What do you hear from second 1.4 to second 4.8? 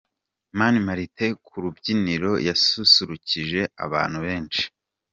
ku rubyiniro yasusurukije abantu benshi.